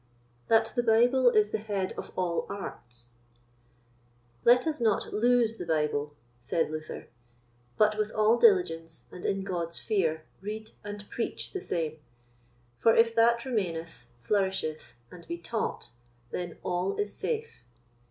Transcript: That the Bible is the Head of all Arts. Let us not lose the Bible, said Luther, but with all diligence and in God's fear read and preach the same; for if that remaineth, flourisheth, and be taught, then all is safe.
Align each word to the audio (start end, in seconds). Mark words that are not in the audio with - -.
That 0.47 0.73
the 0.75 0.81
Bible 0.81 1.29
is 1.29 1.51
the 1.51 1.59
Head 1.59 1.93
of 1.95 2.11
all 2.17 2.47
Arts. 2.49 3.13
Let 4.43 4.65
us 4.65 4.81
not 4.81 5.13
lose 5.13 5.57
the 5.57 5.65
Bible, 5.67 6.15
said 6.39 6.71
Luther, 6.71 7.05
but 7.77 7.99
with 7.99 8.11
all 8.11 8.37
diligence 8.39 9.05
and 9.11 9.23
in 9.27 9.43
God's 9.43 9.77
fear 9.77 10.23
read 10.41 10.71
and 10.83 11.07
preach 11.11 11.53
the 11.53 11.61
same; 11.61 11.99
for 12.79 12.95
if 12.95 13.13
that 13.13 13.45
remaineth, 13.45 14.07
flourisheth, 14.23 14.95
and 15.11 15.27
be 15.27 15.37
taught, 15.37 15.91
then 16.31 16.57
all 16.63 16.97
is 16.97 17.13
safe. 17.13 17.63